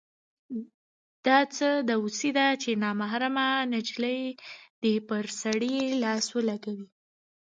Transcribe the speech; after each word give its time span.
دا 1.25 1.39
څه 1.55 1.67
دوسي 1.89 2.29
ده 2.37 2.47
چې 2.61 2.69
نامحرمه 2.83 3.47
نجلۍ 3.73 4.21
دې 4.81 4.95
پر 5.09 5.23
سړي 5.41 5.75
لاس 6.03 6.25
ولګوي. 6.37 6.87